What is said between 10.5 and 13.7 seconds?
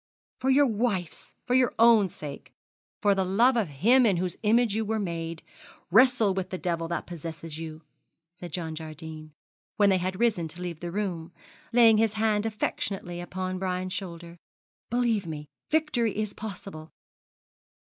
leave the room, laying his hand affectionately upon